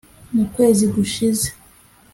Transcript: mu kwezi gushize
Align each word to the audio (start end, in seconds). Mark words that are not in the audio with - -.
mu 0.35 0.43
kwezi 0.53 0.83
gushize 0.95 1.47